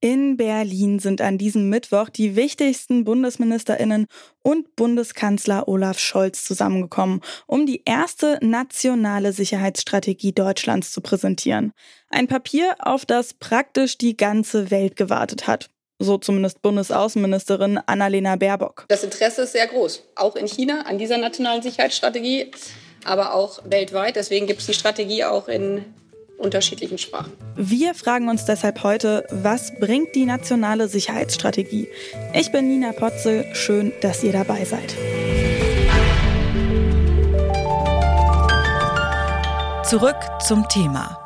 In 0.00 0.36
Berlin 0.36 1.00
sind 1.00 1.20
an 1.20 1.38
diesem 1.38 1.68
Mittwoch 1.70 2.08
die 2.08 2.36
wichtigsten 2.36 3.02
Bundesministerinnen 3.02 4.06
und 4.42 4.76
Bundeskanzler 4.76 5.66
Olaf 5.66 5.98
Scholz 5.98 6.44
zusammengekommen, 6.44 7.20
um 7.48 7.66
die 7.66 7.82
erste 7.84 8.38
nationale 8.40 9.32
Sicherheitsstrategie 9.32 10.30
Deutschlands 10.30 10.92
zu 10.92 11.00
präsentieren. 11.00 11.72
Ein 12.10 12.28
Papier, 12.28 12.76
auf 12.78 13.06
das 13.06 13.34
praktisch 13.34 13.98
die 13.98 14.16
ganze 14.16 14.70
Welt 14.70 14.94
gewartet 14.94 15.48
hat. 15.48 15.68
So 15.98 16.16
zumindest 16.16 16.62
Bundesaußenministerin 16.62 17.78
Annalena 17.86 18.36
Baerbock. 18.36 18.84
Das 18.86 19.02
Interesse 19.02 19.42
ist 19.42 19.52
sehr 19.52 19.66
groß, 19.66 20.04
auch 20.14 20.36
in 20.36 20.46
China 20.46 20.82
an 20.82 20.98
dieser 20.98 21.18
nationalen 21.18 21.60
Sicherheitsstrategie, 21.60 22.52
aber 23.04 23.34
auch 23.34 23.62
weltweit. 23.64 24.14
Deswegen 24.14 24.46
gibt 24.46 24.60
es 24.60 24.66
die 24.66 24.74
Strategie 24.74 25.24
auch 25.24 25.48
in 25.48 25.84
unterschiedlichen 26.38 26.98
Sprachen. 26.98 27.32
Wir 27.56 27.94
fragen 27.94 28.28
uns 28.28 28.44
deshalb 28.44 28.82
heute, 28.82 29.26
was 29.30 29.74
bringt 29.78 30.14
die 30.14 30.24
nationale 30.24 30.88
Sicherheitsstrategie? 30.88 31.88
Ich 32.32 32.50
bin 32.52 32.68
Nina 32.68 32.92
Potzel, 32.92 33.44
schön, 33.54 33.92
dass 34.00 34.22
ihr 34.22 34.32
dabei 34.32 34.64
seid. 34.64 34.94
Zurück 39.84 40.16
zum 40.46 40.68
Thema. 40.68 41.18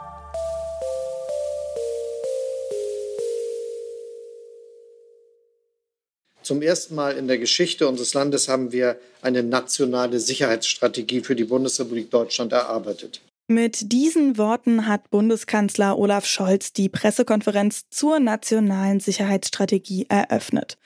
Zum 6.42 6.60
ersten 6.60 6.94
Mal 6.94 7.16
in 7.16 7.28
der 7.28 7.38
Geschichte 7.38 7.86
unseres 7.86 8.14
Landes 8.14 8.48
haben 8.48 8.72
wir 8.72 8.98
eine 9.20 9.42
nationale 9.42 10.18
Sicherheitsstrategie 10.18 11.20
für 11.20 11.36
die 11.36 11.44
Bundesrepublik 11.44 12.10
Deutschland 12.10 12.52
erarbeitet. 12.52 13.20
Mit 13.52 13.92
diesen 13.92 14.38
Worten 14.38 14.86
hat 14.86 15.10
Bundeskanzler 15.10 15.98
Olaf 15.98 16.24
Scholz 16.24 16.72
die 16.72 16.88
Pressekonferenz 16.88 17.90
zur 17.90 18.18
nationalen 18.18 18.98
Sicherheitsstrategie 18.98 20.06
eröffnet. 20.08 20.78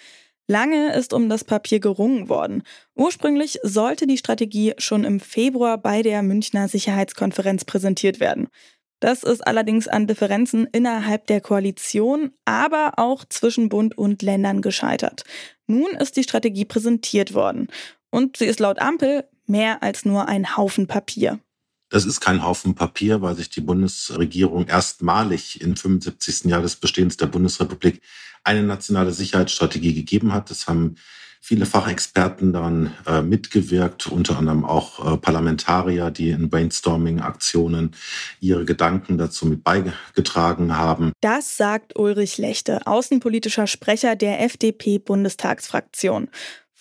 Lange 0.48 0.93
ist 0.93 1.12
um 1.12 1.29
das 1.29 1.45
Papier 1.45 1.79
gerungen 1.79 2.29
worden. 2.29 2.65
Ursprünglich 2.96 3.60
sollte 3.63 4.09
die 4.09 4.18
Strategie 4.18 4.74
schon 4.79 5.04
im 5.04 5.21
Februar 5.21 5.79
bei 5.79 6.02
der 6.02 6.24
Münchner 6.24 6.66
Sicherheitskonferenz 6.66 7.65
präsentiert 7.65 8.18
werden. 8.18 8.49
Das 8.98 9.23
ist 9.23 9.46
allerdings 9.46 9.87
an 9.87 10.09
Differenzen 10.09 10.66
innerhalb 10.73 11.29
der 11.29 11.41
Koalition, 11.41 12.32
aber 12.46 12.95
auch 12.96 13.24
zwischen 13.29 13.69
Bund 13.69 13.96
und 13.96 14.23
Ländern 14.23 14.60
gescheitert. 14.60 15.23
Nun 15.69 15.93
ist 16.01 16.16
die 16.16 16.24
Strategie 16.24 16.65
präsentiert 16.65 17.32
worden. 17.32 17.69
Und 18.10 18.38
sie 18.38 18.46
ist 18.46 18.59
laut 18.59 18.80
Ampel 18.80 19.23
mehr 19.46 19.85
als 19.85 20.04
nur 20.04 20.26
ein 20.26 20.57
Haufen 20.57 20.88
Papier. 20.88 21.38
Das 21.88 22.04
ist 22.04 22.20
kein 22.20 22.42
Haufen 22.42 22.74
Papier, 22.74 23.23
weil 23.23 23.37
sich 23.37 23.48
die 23.48 23.60
Bundesregierung 23.60 24.66
erstmalig 24.66 25.60
im 25.60 25.76
75. 25.76 26.45
Jahr 26.46 26.62
des 26.62 26.76
Bestehens 26.76 27.16
der 27.16 27.26
Bundesrepublik 27.26 28.01
eine 28.42 28.62
nationale 28.62 29.12
Sicherheitsstrategie 29.12 29.95
gegeben 29.95 30.32
hat. 30.32 30.51
Das 30.51 30.66
haben 30.66 30.96
viele 31.40 31.64
Fachexperten 31.64 32.52
daran 32.52 32.92
äh, 33.07 33.23
mitgewirkt, 33.23 34.09
unter 34.09 34.37
anderem 34.37 34.64
auch 34.64 35.14
äh, 35.14 35.16
Parlamentarier, 35.16 36.10
die 36.10 36.30
in 36.30 36.51
Brainstorming-Aktionen 36.51 37.92
ihre 38.40 38.64
Gedanken 38.64 39.16
dazu 39.16 39.46
mit 39.46 39.62
beigetragen 39.62 40.76
haben. 40.76 41.12
Das 41.20 41.57
sagt 41.57 41.96
Ulrich 41.96 42.38
Lechte, 42.38 42.84
außenpolitischer 42.84 43.68
Sprecher 43.68 44.16
der 44.16 44.42
FDP-Bundestagsfraktion. 44.42 46.30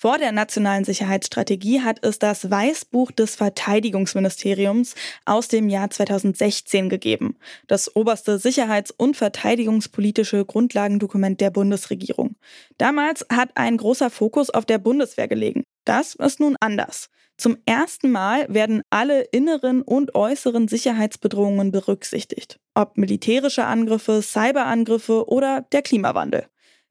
Vor 0.05 0.19
der 0.19 0.31
nationalen 0.31 0.83
Sicherheitsstrategie 0.83 1.81
hat 1.81 2.05
es 2.05 2.19
das 2.19 2.51
Weißbuch 2.51 3.09
des 3.09 3.35
Verteidigungsministeriums 3.37 4.93
aus 5.25 5.47
dem 5.47 5.67
Jahr 5.67 5.89
2016 5.89 6.89
gegeben, 6.89 7.37
das 7.65 7.95
oberste 7.95 8.37
sicherheits- 8.37 8.93
und 8.95 9.17
verteidigungspolitische 9.17 10.45
Grundlagendokument 10.45 11.41
der 11.41 11.49
Bundesregierung. 11.49 12.35
Damals 12.77 13.25
hat 13.33 13.49
ein 13.55 13.77
großer 13.77 14.11
Fokus 14.11 14.51
auf 14.51 14.67
der 14.67 14.77
Bundeswehr 14.77 15.27
gelegen. 15.27 15.63
Das 15.85 16.13
ist 16.13 16.39
nun 16.39 16.55
anders. 16.59 17.09
Zum 17.35 17.57
ersten 17.65 18.11
Mal 18.11 18.45
werden 18.47 18.83
alle 18.91 19.21
inneren 19.21 19.81
und 19.81 20.13
äußeren 20.13 20.67
Sicherheitsbedrohungen 20.67 21.71
berücksichtigt, 21.71 22.59
ob 22.75 22.95
militärische 22.95 23.65
Angriffe, 23.65 24.21
Cyberangriffe 24.21 25.27
oder 25.27 25.65
der 25.71 25.81
Klimawandel. 25.81 26.45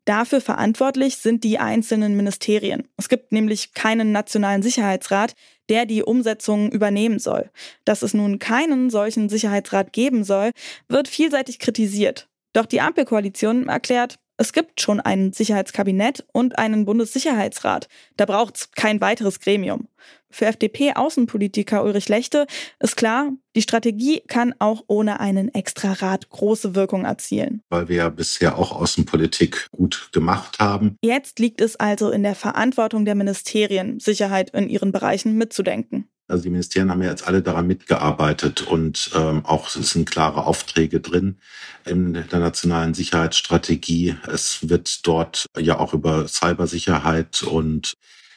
Dafür 0.04 0.42
verantwortlich 0.42 1.16
sind 1.16 1.44
die 1.44 1.59
einzelnen 1.59 2.16
Ministerien. 2.16 2.88
Es 2.98 3.09
gibt 3.09 3.32
nämlich 3.32 3.72
keinen 3.72 4.12
nationalen 4.12 4.62
Sicherheitsrat, 4.62 5.34
der 5.70 5.87
die 5.87 6.03
Umsetzung 6.03 6.70
übernehmen 6.70 7.19
soll. 7.19 7.50
Dass 7.87 8.03
es 8.03 8.12
nun 8.12 8.38
keinen 8.38 8.91
solchen 8.91 9.31
Sicherheitsrat 9.31 9.92
geben 9.92 10.25
soll, 10.25 10.50
wird 10.88 11.09
vielseitig 11.09 11.59
kritisiert. 11.59 12.28
Doch 12.53 12.66
die 12.66 12.82
Ampelkoalition 12.82 13.69
erklärt, 13.69 14.16
es 14.37 14.53
gibt 14.53 14.81
schon 14.81 15.00
ein 15.00 15.33
Sicherheitskabinett 15.33 16.25
und 16.33 16.59
einen 16.59 16.84
Bundessicherheitsrat. 16.84 17.89
Da 18.17 18.27
braucht 18.27 18.56
es 18.56 18.71
kein 18.72 19.00
weiteres 19.00 19.41
Gremium. 19.41 19.89
Für 20.28 20.47
FDP-Außenpolitiker 20.47 21.84
Ulrich 21.84 22.09
Lechte 22.09 22.47
ist 22.81 22.97
klar, 22.97 23.31
die 23.55 23.62
Strategie 23.62 24.21
kann 24.27 24.53
auch 24.59 24.83
ohne 24.89 25.21
einen 25.21 25.55
Extrarat 25.55 26.28
große 26.28 26.75
Wirkung 26.75 27.05
erzielen. 27.05 27.62
Weil 27.69 27.89
wir 27.89 27.97
ja 27.97 28.09
bisher 28.09 28.59
auch 28.59 28.72
Außenpolitik 28.72 29.69
gut 29.71 30.09
gemacht 30.12 30.59
haben. 30.59 30.97
Jetzt 31.03 31.39
liegt 31.39 31.61
es 31.61 31.77
also 31.77 32.11
in 32.11 32.25
der 32.25 32.34
Verantwortung 32.34 33.05
der 33.05 33.15
Ministerien, 33.15 34.01
Sicherheit 34.01 34.51
in 34.51 34.69
ihren 34.69 34.91
Bereichen 34.91 35.39
mitzudenken. 35.39 36.09
Also 36.26 36.44
die 36.44 36.50
Ministerien 36.50 36.90
haben 36.90 37.02
ja 37.02 37.10
jetzt 37.10 37.26
alle 37.26 37.42
daran 37.42 37.66
mitgearbeitet 37.66 38.62
und 38.62 39.10
ähm, 39.14 39.44
auch 39.44 39.74
es 39.76 39.90
sind 39.90 40.10
klare 40.10 40.46
Aufträge 40.46 41.00
drin 41.00 41.36
in 41.84 42.14
der 42.14 42.38
nationalen 42.38 42.94
Sicherheitsstrategie. 42.94 44.16
Es 44.26 44.68
wird 44.68 45.06
dort 45.06 45.46
ja 45.58 45.78
auch 45.78 45.92
über 45.92 46.26
Cybersicherheit 46.26 47.42
und 47.42 47.94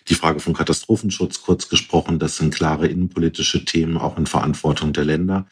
die 0.09 0.15
Frage 0.15 0.39
von 0.39 0.53
Katastrophenschutz 0.53 1.41
kurz 1.41 1.69
gesprochen. 1.69 2.19
Das 2.19 2.37
sind 2.37 2.53
klare 2.53 2.87
innenpolitische 2.87 3.65
Themen, 3.65 3.97
auch 3.97 4.17
in 4.17 4.25
Verantwortung 4.25 4.93
der 4.93 5.05
Länder. 5.05 5.47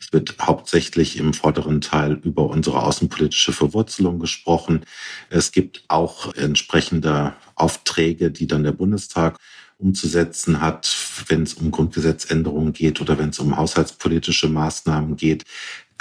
Es 0.00 0.12
wird 0.12 0.36
hauptsächlich 0.40 1.18
im 1.18 1.34
vorderen 1.34 1.80
Teil 1.82 2.14
über 2.24 2.44
unsere 2.48 2.82
außenpolitische 2.82 3.52
Verwurzelung 3.52 4.18
gesprochen. 4.18 4.86
Es 5.28 5.52
gibt 5.52 5.84
auch 5.88 6.34
entsprechende 6.34 7.34
Aufträge, 7.54 8.30
die 8.30 8.46
dann 8.46 8.64
der 8.64 8.72
Bundestag 8.72 9.38
umzusetzen 9.78 10.60
hat, 10.60 10.94
wenn 11.28 11.42
es 11.42 11.54
um 11.54 11.70
Grundgesetzänderungen 11.70 12.72
geht 12.72 13.00
oder 13.00 13.18
wenn 13.18 13.30
es 13.30 13.38
um 13.38 13.56
haushaltspolitische 13.56 14.48
Maßnahmen 14.48 15.16
geht. 15.16 15.44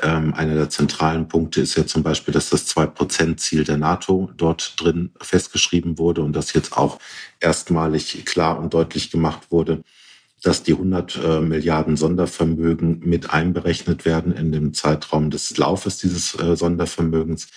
Ähm, 0.04 0.34
einer 0.34 0.56
der 0.56 0.70
zentralen 0.70 1.28
Punkte 1.28 1.62
ist 1.62 1.76
ja 1.76 1.86
zum 1.86 2.04
Beispiel, 2.04 2.34
dass 2.34 2.50
das 2.50 2.66
Zwei-Prozent-Ziel 2.66 3.64
der 3.64 3.78
NATO 3.78 4.30
dort 4.38 4.76
drin 4.82 5.12
festgeschrieben 5.22 5.98
wurde 5.98 6.22
und 6.22 6.34
das 6.34 6.54
jetzt 6.54 6.78
auch 6.78 7.00
erstmalig 7.40 8.26
klar 8.26 8.60
und 8.60 8.74
deutlich 8.74 9.12
gemacht 9.12 9.52
wurde, 9.52 9.84
dass 10.42 10.64
die 10.64 10.74
100 10.74 11.20
äh, 11.24 11.42
Milliarden 11.42 11.98
Sondervermögen 11.98 13.00
mit 13.00 13.30
einberechnet 13.30 14.06
werden 14.06 14.32
in 14.32 14.52
dem 14.52 14.74
Zeitraum 14.74 15.30
des 15.30 15.58
Laufes 15.58 15.98
dieses 15.98 16.40
äh, 16.40 16.56
Sondervermögens 16.56 17.48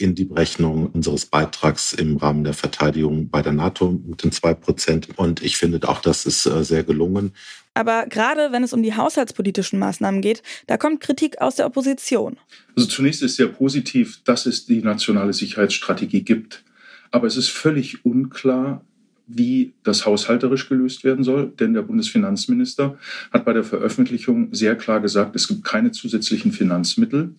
in 0.00 0.14
die 0.14 0.24
Berechnung 0.24 0.86
unseres 0.90 1.26
Beitrags 1.26 1.92
im 1.92 2.16
Rahmen 2.16 2.44
der 2.44 2.54
Verteidigung 2.54 3.28
bei 3.28 3.42
der 3.42 3.52
NATO 3.52 3.90
mit 3.92 4.22
den 4.22 4.32
zwei 4.32 4.54
Prozent. 4.54 5.08
Und 5.18 5.42
ich 5.42 5.56
finde 5.56 5.86
auch, 5.88 6.00
das 6.00 6.26
ist 6.26 6.46
äh, 6.46 6.64
sehr 6.64 6.82
gelungen. 6.84 7.32
Aber 7.74 8.06
gerade 8.06 8.52
wenn 8.52 8.62
es 8.62 8.72
um 8.72 8.82
die 8.82 8.94
haushaltspolitischen 8.94 9.78
Maßnahmen 9.78 10.20
geht, 10.20 10.42
da 10.66 10.76
kommt 10.76 11.00
Kritik 11.00 11.40
aus 11.40 11.56
der 11.56 11.66
Opposition. 11.66 12.36
Also 12.76 12.88
zunächst 12.88 13.22
ist 13.22 13.36
sehr 13.36 13.48
positiv, 13.48 14.20
dass 14.24 14.46
es 14.46 14.66
die 14.66 14.82
nationale 14.82 15.32
Sicherheitsstrategie 15.32 16.22
gibt. 16.22 16.64
Aber 17.12 17.26
es 17.26 17.36
ist 17.36 17.48
völlig 17.48 18.04
unklar, 18.04 18.84
wie 19.32 19.74
das 19.82 20.06
haushalterisch 20.06 20.68
gelöst 20.68 21.04
werden 21.04 21.24
soll. 21.24 21.52
Denn 21.58 21.74
der 21.74 21.82
Bundesfinanzminister 21.82 22.98
hat 23.32 23.44
bei 23.44 23.52
der 23.52 23.64
Veröffentlichung 23.64 24.52
sehr 24.52 24.76
klar 24.76 25.00
gesagt, 25.00 25.36
es 25.36 25.48
gibt 25.48 25.64
keine 25.64 25.92
zusätzlichen 25.92 26.52
Finanzmittel. 26.52 27.34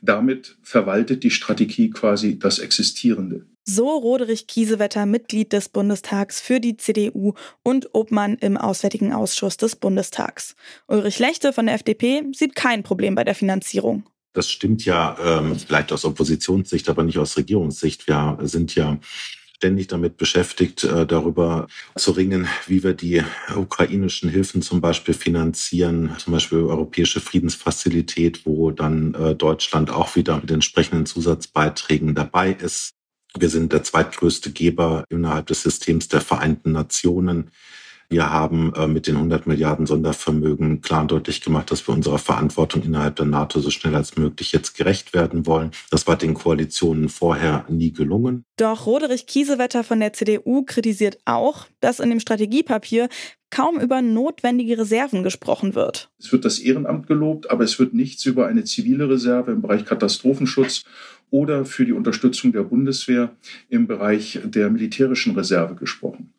Damit 0.00 0.56
verwaltet 0.62 1.24
die 1.24 1.30
Strategie 1.30 1.90
quasi 1.90 2.38
das 2.38 2.58
Existierende. 2.58 3.46
So 3.64 3.88
Roderich 3.90 4.48
Kiesewetter, 4.48 5.06
Mitglied 5.06 5.52
des 5.52 5.68
Bundestags 5.68 6.40
für 6.40 6.58
die 6.58 6.76
CDU 6.76 7.34
und 7.62 7.90
Obmann 7.92 8.34
im 8.40 8.56
Auswärtigen 8.56 9.12
Ausschuss 9.12 9.56
des 9.56 9.76
Bundestags. 9.76 10.56
Ulrich 10.88 11.20
Lechte 11.20 11.52
von 11.52 11.66
der 11.66 11.76
FDP 11.76 12.24
sieht 12.32 12.56
kein 12.56 12.82
Problem 12.82 13.14
bei 13.14 13.22
der 13.22 13.36
Finanzierung. 13.36 14.04
Das 14.32 14.50
stimmt 14.50 14.84
ja 14.84 15.16
ähm, 15.22 15.56
vielleicht 15.56 15.92
aus 15.92 16.04
Oppositionssicht, 16.04 16.88
aber 16.88 17.04
nicht 17.04 17.18
aus 17.18 17.36
Regierungssicht. 17.36 18.08
Wir 18.08 18.38
sind 18.42 18.74
ja 18.74 18.98
ständig 19.62 19.86
damit 19.86 20.16
beschäftigt, 20.16 20.82
äh, 20.82 21.06
darüber 21.06 21.68
zu 21.94 22.10
ringen, 22.10 22.48
wie 22.66 22.82
wir 22.82 22.94
die 22.94 23.22
ukrainischen 23.54 24.28
Hilfen 24.28 24.60
zum 24.60 24.80
Beispiel 24.80 25.14
finanzieren, 25.14 26.16
zum 26.18 26.32
Beispiel 26.32 26.58
Europäische 26.58 27.20
Friedensfazilität, 27.20 28.44
wo 28.44 28.72
dann 28.72 29.14
äh, 29.14 29.36
Deutschland 29.36 29.88
auch 29.90 30.16
wieder 30.16 30.40
mit 30.40 30.50
entsprechenden 30.50 31.06
Zusatzbeiträgen 31.06 32.16
dabei 32.16 32.50
ist. 32.50 32.94
Wir 33.38 33.48
sind 33.48 33.72
der 33.72 33.84
zweitgrößte 33.84 34.50
Geber 34.50 35.04
innerhalb 35.10 35.46
des 35.46 35.62
Systems 35.62 36.08
der 36.08 36.22
Vereinten 36.22 36.72
Nationen. 36.72 37.52
Wir 38.12 38.30
haben 38.30 38.74
äh, 38.74 38.86
mit 38.86 39.06
den 39.06 39.16
100 39.16 39.46
Milliarden 39.46 39.86
Sondervermögen 39.86 40.82
klar 40.82 41.00
und 41.00 41.10
deutlich 41.10 41.40
gemacht, 41.40 41.70
dass 41.70 41.88
wir 41.88 41.94
unserer 41.94 42.18
Verantwortung 42.18 42.82
innerhalb 42.82 43.16
der 43.16 43.24
NATO 43.24 43.58
so 43.60 43.70
schnell 43.70 43.94
als 43.94 44.18
möglich 44.18 44.52
jetzt 44.52 44.76
gerecht 44.76 45.14
werden 45.14 45.46
wollen. 45.46 45.70
Das 45.90 46.06
war 46.06 46.16
den 46.16 46.34
Koalitionen 46.34 47.08
vorher 47.08 47.64
nie 47.70 47.90
gelungen. 47.90 48.44
Doch 48.58 48.84
Roderich 48.84 49.26
Kiesewetter 49.26 49.82
von 49.82 49.98
der 49.98 50.12
CDU 50.12 50.62
kritisiert 50.62 51.20
auch, 51.24 51.64
dass 51.80 52.00
in 52.00 52.10
dem 52.10 52.20
Strategiepapier 52.20 53.08
kaum 53.48 53.80
über 53.80 54.02
notwendige 54.02 54.76
Reserven 54.76 55.22
gesprochen 55.22 55.74
wird. 55.74 56.10
Es 56.18 56.30
wird 56.32 56.44
das 56.44 56.58
Ehrenamt 56.58 57.06
gelobt, 57.06 57.50
aber 57.50 57.64
es 57.64 57.78
wird 57.78 57.94
nichts 57.94 58.26
über 58.26 58.46
eine 58.46 58.64
zivile 58.64 59.08
Reserve 59.08 59.52
im 59.52 59.62
Bereich 59.62 59.86
Katastrophenschutz 59.86 60.84
oder 61.30 61.64
für 61.64 61.86
die 61.86 61.92
Unterstützung 61.92 62.52
der 62.52 62.64
Bundeswehr 62.64 63.34
im 63.70 63.86
Bereich 63.86 64.38
der 64.44 64.68
militärischen 64.68 65.34
Reserve 65.34 65.76
gesprochen. 65.76 66.34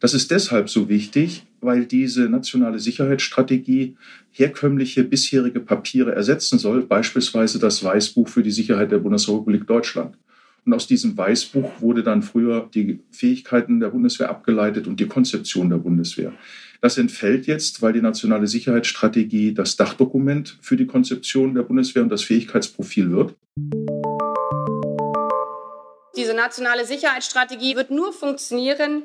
Das 0.00 0.14
ist 0.14 0.30
deshalb 0.30 0.68
so 0.68 0.88
wichtig, 0.88 1.44
weil 1.60 1.86
diese 1.86 2.28
nationale 2.28 2.78
Sicherheitsstrategie 2.78 3.96
herkömmliche 4.30 5.04
bisherige 5.04 5.60
Papiere 5.60 6.14
ersetzen 6.14 6.58
soll, 6.58 6.82
beispielsweise 6.82 7.58
das 7.58 7.82
Weißbuch 7.82 8.28
für 8.28 8.42
die 8.42 8.50
Sicherheit 8.50 8.92
der 8.92 8.98
Bundesrepublik 8.98 9.66
Deutschland. 9.66 10.16
Und 10.66 10.74
aus 10.74 10.86
diesem 10.86 11.16
Weißbuch 11.16 11.80
wurde 11.80 12.02
dann 12.02 12.22
früher 12.22 12.68
die 12.74 12.98
Fähigkeiten 13.12 13.80
der 13.80 13.88
Bundeswehr 13.88 14.28
abgeleitet 14.28 14.86
und 14.86 14.98
die 14.98 15.06
Konzeption 15.06 15.70
der 15.70 15.76
Bundeswehr. 15.76 16.32
Das 16.80 16.98
entfällt 16.98 17.46
jetzt, 17.46 17.80
weil 17.82 17.92
die 17.92 18.02
nationale 18.02 18.46
Sicherheitsstrategie 18.46 19.54
das 19.54 19.76
Dachdokument 19.76 20.58
für 20.60 20.76
die 20.76 20.86
Konzeption 20.86 21.54
der 21.54 21.62
Bundeswehr 21.62 22.02
und 22.02 22.10
das 22.10 22.22
Fähigkeitsprofil 22.22 23.10
wird. 23.12 23.34
Diese 26.16 26.34
nationale 26.34 26.84
Sicherheitsstrategie 26.84 27.76
wird 27.76 27.90
nur 27.90 28.12
funktionieren, 28.12 29.02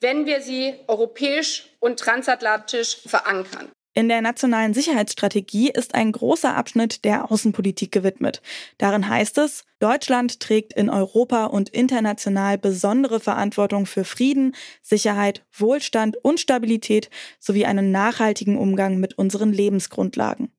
wenn 0.00 0.26
wir 0.26 0.40
sie 0.40 0.74
europäisch 0.86 1.68
und 1.80 1.98
transatlantisch 1.98 2.98
verankern. 3.06 3.70
In 3.98 4.08
der 4.08 4.20
nationalen 4.20 4.74
Sicherheitsstrategie 4.74 5.70
ist 5.70 5.96
ein 5.96 6.12
großer 6.12 6.54
Abschnitt 6.54 7.04
der 7.04 7.32
Außenpolitik 7.32 7.90
gewidmet. 7.90 8.42
Darin 8.76 9.08
heißt 9.08 9.38
es, 9.38 9.64
Deutschland 9.80 10.38
trägt 10.38 10.72
in 10.72 10.88
Europa 10.88 11.46
und 11.46 11.70
international 11.70 12.58
besondere 12.58 13.18
Verantwortung 13.18 13.86
für 13.86 14.04
Frieden, 14.04 14.54
Sicherheit, 14.82 15.44
Wohlstand 15.52 16.16
und 16.22 16.38
Stabilität 16.38 17.10
sowie 17.40 17.64
einen 17.64 17.90
nachhaltigen 17.90 18.56
Umgang 18.56 18.98
mit 18.98 19.18
unseren 19.18 19.52
Lebensgrundlagen. 19.52 20.52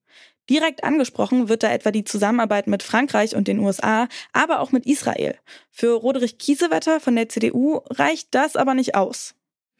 Direkt 0.50 0.84
angesprochen 0.84 1.48
wird 1.48 1.64
da 1.64 1.72
etwa 1.72 1.92
die 1.92 2.04
Zusammenarbeit 2.04 2.68
mit 2.68 2.82
Frankreich 2.82 3.36
und 3.36 3.48
den 3.48 3.60
USA, 3.60 4.08
aber 4.34 4.60
auch 4.60 4.72
mit 4.72 4.88
Israel. 4.88 5.36
Für 5.72 5.94
Roderich 5.94 6.40
Kiesewetter 6.40 7.00
von 7.00 7.16
der 7.16 7.30
CDU 7.30 7.82
reicht 7.92 8.30
das 8.32 8.56
aber 8.56 8.74
nicht 8.74 8.96
aus. 8.96 9.36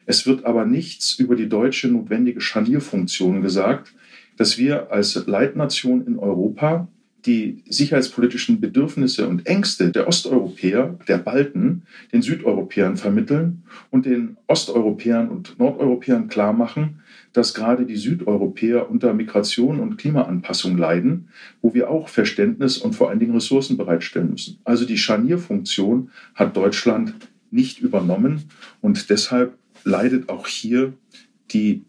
Es 0.06 0.26
wird 0.26 0.44
aber 0.44 0.64
nichts 0.64 1.18
über 1.18 1.36
die 1.36 1.48
deutsche 1.48 1.88
notwendige 1.88 2.40
Scharnierfunktion 2.40 3.42
gesagt, 3.42 3.92
dass 4.36 4.58
wir 4.58 4.90
als 4.90 5.14
Leitnation 5.26 6.06
in 6.06 6.18
Europa 6.18 6.88
die 7.26 7.62
sicherheitspolitischen 7.68 8.60
Bedürfnisse 8.60 9.28
und 9.28 9.46
Ängste 9.46 9.90
der 9.90 10.08
Osteuropäer, 10.08 10.98
der 11.06 11.18
Balten, 11.18 11.82
den 12.12 12.22
Südeuropäern 12.22 12.96
vermitteln 12.96 13.64
und 13.90 14.06
den 14.06 14.36
Osteuropäern 14.46 15.28
und 15.28 15.58
Nordeuropäern 15.58 16.28
klarmachen, 16.28 17.02
dass 17.32 17.54
gerade 17.54 17.86
die 17.86 17.96
Südeuropäer 17.96 18.90
unter 18.90 19.14
Migration 19.14 19.80
und 19.80 19.96
Klimaanpassung 19.96 20.76
leiden, 20.76 21.28
wo 21.62 21.74
wir 21.74 21.90
auch 21.90 22.08
Verständnis 22.08 22.78
und 22.78 22.94
vor 22.94 23.10
allen 23.10 23.20
Dingen 23.20 23.34
Ressourcen 23.34 23.76
bereitstellen 23.76 24.30
müssen. 24.30 24.58
Also 24.64 24.84
die 24.84 24.98
Scharnierfunktion 24.98 26.10
hat 26.34 26.56
Deutschland 26.56 27.14
nicht 27.50 27.80
übernommen 27.80 28.44
und 28.80 29.10
deshalb 29.10 29.56
leidet 29.84 30.28
auch 30.28 30.46
hier 30.46 30.92
die 31.52 31.82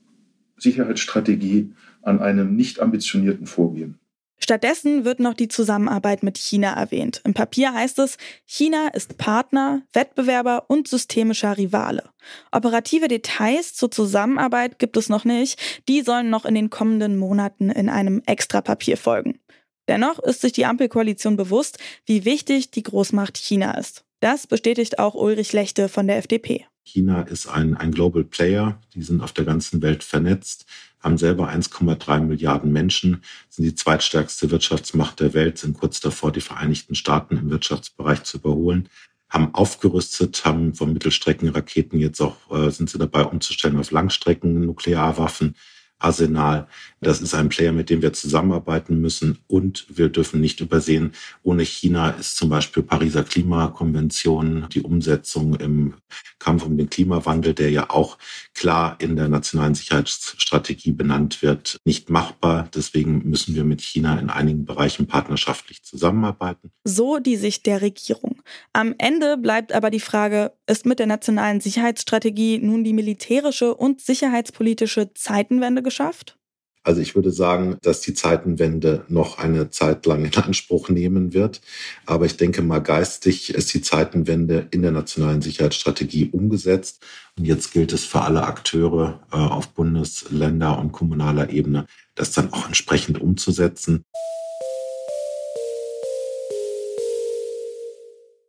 Sicherheitsstrategie 0.57 1.71
an 2.03 2.19
einem 2.19 2.55
nicht 2.55 2.79
ambitionierten 2.79 3.47
Vorgehen. 3.47 3.95
Stattdessen 4.43 5.05
wird 5.05 5.19
noch 5.19 5.35
die 5.35 5.47
Zusammenarbeit 5.47 6.23
mit 6.23 6.37
China 6.37 6.73
erwähnt. 6.73 7.21
Im 7.23 7.33
Papier 7.33 7.73
heißt 7.73 7.99
es, 7.99 8.17
China 8.45 8.87
ist 8.89 9.17
Partner, 9.17 9.83
Wettbewerber 9.93 10.65
und 10.67 10.87
systemischer 10.87 11.57
Rivale. 11.57 12.09
Operative 12.51 13.07
Details 13.07 13.75
zur 13.75 13.91
Zusammenarbeit 13.91 14.79
gibt 14.79 14.97
es 14.97 15.09
noch 15.09 15.25
nicht. 15.25 15.59
Die 15.87 16.01
sollen 16.01 16.29
noch 16.31 16.45
in 16.45 16.55
den 16.55 16.71
kommenden 16.71 17.17
Monaten 17.17 17.69
in 17.69 17.87
einem 17.87 18.23
Extrapapier 18.25 18.97
folgen. 18.97 19.39
Dennoch 19.87 20.19
ist 20.19 20.41
sich 20.41 20.53
die 20.53 20.65
Ampelkoalition 20.65 21.37
bewusst, 21.37 21.77
wie 22.05 22.25
wichtig 22.25 22.71
die 22.71 22.83
Großmacht 22.83 23.37
China 23.37 23.77
ist. 23.77 24.05
Das 24.21 24.47
bestätigt 24.47 24.99
auch 24.99 25.15
Ulrich 25.15 25.53
Lechte 25.53 25.87
von 25.89 26.07
der 26.07 26.17
FDP. 26.17 26.65
China 26.83 27.21
ist 27.21 27.47
ein, 27.47 27.75
ein 27.75 27.91
Global 27.91 28.23
Player, 28.23 28.79
die 28.93 29.03
sind 29.03 29.21
auf 29.21 29.33
der 29.33 29.45
ganzen 29.45 29.81
Welt 29.81 30.03
vernetzt, 30.03 30.65
haben 30.99 31.17
selber 31.17 31.49
1,3 31.49 32.21
Milliarden 32.21 32.71
Menschen, 32.71 33.23
sind 33.49 33.65
die 33.65 33.75
zweitstärkste 33.75 34.51
Wirtschaftsmacht 34.51 35.19
der 35.19 35.33
Welt, 35.33 35.57
sind 35.57 35.77
kurz 35.79 35.99
davor, 35.99 36.31
die 36.31 36.41
Vereinigten 36.41 36.95
Staaten 36.95 37.37
im 37.37 37.49
Wirtschaftsbereich 37.49 38.23
zu 38.23 38.37
überholen, 38.37 38.89
haben 39.29 39.53
aufgerüstet, 39.55 40.43
haben 40.43 40.73
von 40.73 40.91
Mittelstreckenraketen 40.93 41.99
jetzt 41.99 42.21
auch, 42.21 42.35
äh, 42.51 42.69
sind 42.69 42.89
sie 42.89 42.97
dabei 42.97 43.23
umzustellen 43.23 43.79
auf 43.79 43.91
Langstrecken 43.91 44.65
Nuklearwaffen, 44.65 45.55
Arsenal. 46.01 46.67
Das 46.99 47.21
ist 47.21 47.33
ein 47.33 47.49
Player, 47.49 47.71
mit 47.71 47.89
dem 47.89 48.01
wir 48.01 48.13
zusammenarbeiten 48.13 49.01
müssen. 49.01 49.39
Und 49.47 49.85
wir 49.89 50.09
dürfen 50.09 50.41
nicht 50.41 50.59
übersehen, 50.59 51.13
ohne 51.43 51.63
China 51.63 52.11
ist 52.11 52.37
zum 52.37 52.49
Beispiel 52.49 52.83
Pariser 52.83 53.23
Klimakonvention, 53.23 54.67
die 54.71 54.81
Umsetzung 54.81 55.55
im 55.55 55.95
Kampf 56.39 56.65
um 56.65 56.77
den 56.77 56.89
Klimawandel, 56.89 57.53
der 57.53 57.71
ja 57.71 57.89
auch 57.89 58.17
klar 58.53 58.97
in 58.99 59.15
der 59.15 59.29
nationalen 59.29 59.75
Sicherheitsstrategie 59.75 60.91
benannt 60.91 61.41
wird, 61.41 61.77
nicht 61.85 62.09
machbar. 62.09 62.69
Deswegen 62.73 63.29
müssen 63.29 63.55
wir 63.55 63.63
mit 63.63 63.81
China 63.81 64.19
in 64.19 64.29
einigen 64.29 64.65
Bereichen 64.65 65.07
partnerschaftlich 65.07 65.83
zusammenarbeiten. 65.83 66.71
So 66.83 67.19
die 67.19 67.37
Sicht 67.37 67.65
der 67.65 67.81
Regierung. 67.81 68.41
Am 68.73 68.95
Ende 68.97 69.37
bleibt 69.37 69.71
aber 69.73 69.89
die 69.89 69.99
Frage, 69.99 70.51
ist 70.67 70.85
mit 70.85 70.99
der 70.99 71.07
nationalen 71.07 71.61
Sicherheitsstrategie 71.61 72.59
nun 72.59 72.83
die 72.83 72.93
militärische 72.93 73.75
und 73.75 74.01
sicherheitspolitische 74.01 75.13
Zeitenwende 75.13 75.81
geschafft? 75.91 76.37
Also 76.83 76.99
ich 76.99 77.13
würde 77.13 77.31
sagen, 77.31 77.77
dass 77.83 78.01
die 78.01 78.15
Zeitenwende 78.15 79.05
noch 79.07 79.37
eine 79.37 79.69
Zeit 79.69 80.05
lang 80.07 80.25
in 80.25 80.35
Anspruch 80.35 80.89
nehmen 80.89 81.31
wird. 81.31 81.61
Aber 82.07 82.25
ich 82.25 82.37
denke 82.37 82.63
mal, 82.63 82.79
geistig 82.79 83.53
ist 83.53 83.71
die 83.75 83.83
Zeitenwende 83.83 84.67
in 84.71 84.81
der 84.81 84.91
nationalen 84.91 85.43
Sicherheitsstrategie 85.43 86.29
umgesetzt. 86.31 87.03
Und 87.37 87.45
jetzt 87.45 87.71
gilt 87.71 87.93
es 87.93 88.05
für 88.05 88.21
alle 88.21 88.43
Akteure 88.43 89.21
äh, 89.31 89.35
auf 89.35 89.69
Bundes-, 89.69 90.31
Länder- 90.31 90.79
und 90.79 90.91
kommunaler 90.91 91.51
Ebene, 91.51 91.85
das 92.15 92.31
dann 92.31 92.51
auch 92.51 92.65
entsprechend 92.65 93.21
umzusetzen. 93.21 94.03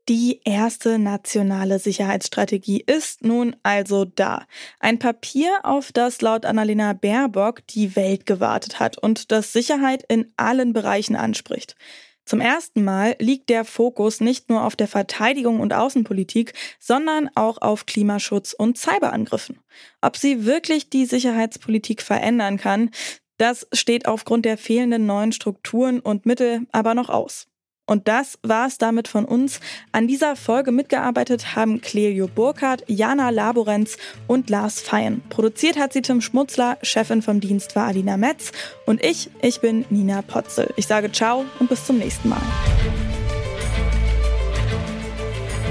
Die 0.08 0.40
erste 0.44 0.99
nationale 0.99 1.78
Sicherheitsstrategie 1.78 2.82
ist 2.85 3.23
nun 3.23 3.54
also 3.62 4.04
da. 4.04 4.47
Ein 4.80 4.99
Papier, 4.99 5.50
auf 5.62 5.92
das 5.92 6.21
laut 6.23 6.44
Annalena 6.44 6.92
Baerbock 6.92 7.64
die 7.68 7.94
Welt 7.94 8.26
gewartet 8.26 8.80
hat 8.80 8.99
und 8.99 9.30
das 9.30 9.52
Sicherheit 9.52 10.04
in 10.09 10.32
allen 10.37 10.73
Bereichen 10.73 11.14
anspricht. 11.14 11.76
Zum 12.25 12.40
ersten 12.40 12.82
Mal 12.82 13.14
liegt 13.21 13.49
der 13.49 13.64
Fokus 13.64 14.21
nicht 14.21 14.49
nur 14.49 14.64
auf 14.64 14.75
der 14.75 14.88
Verteidigung 14.88 15.61
und 15.61 15.73
Außenpolitik, 15.73 16.52
sondern 16.80 17.30
auch 17.37 17.62
auf 17.62 17.87
Klimaschutz 17.87 18.54
und 18.54 18.78
Cyberangriffen. 18.78 19.61
Ob 20.00 20.16
sie 20.16 20.44
wirklich 20.44 20.90
die 20.90 21.06
Sicherheitspolitik 21.06 22.02
verändern 22.02 22.59
kann, 22.59 22.90
das 23.38 23.68
steht 23.73 24.06
aufgrund 24.06 24.44
der 24.47 24.59
fehlenden 24.59 25.06
neuen 25.06 25.32
Strukturen 25.32 26.00
und 26.00 26.26
Mittel 26.26 26.66
aber 26.73 26.94
noch 26.94 27.09
aus. 27.09 27.47
Und 27.87 28.09
das 28.09 28.39
war 28.43 28.67
es 28.67 28.79
damit 28.79 29.09
von 29.09 29.25
uns. 29.25 29.61
An 29.91 30.07
dieser 30.07 30.37
Folge 30.37 30.73
mitgearbeitet 30.73 31.57
haben 31.57 31.81
Clelio 31.81 32.29
Burkhardt, 32.29 32.85
Jana 32.87 33.31
Laborenz 33.31 33.97
und 34.27 34.51
Lars 34.51 34.81
Feyen. 34.81 35.23
Produziert 35.29 35.79
hat 35.79 35.93
sie 35.93 36.03
Tim 36.03 36.21
Schmutzler, 36.21 36.79
Chefin 36.83 37.23
vom 37.23 37.41
Dienst 37.41 37.75
war 37.75 37.87
Alina 37.87 38.17
Metz 38.17 38.53
und 38.87 39.05
ich, 39.05 39.31
ich 39.41 39.61
bin 39.61 39.85
Nina 39.91 40.23
Potzel. 40.23 40.73
Ich 40.77 40.87
sage 40.87 41.11
ciao 41.11 41.45
und 41.59 41.69
bis 41.69 41.85
zum 41.85 41.99
nächsten 41.99 42.29
Mal. 42.29 42.43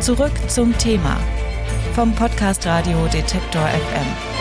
Zurück 0.01 0.33
zum 0.47 0.77
Thema 0.77 1.17
vom 1.93 2.13
Podcast 2.15 2.65
Radio 2.65 3.05
Detektor 3.07 3.67
FM. 3.67 4.40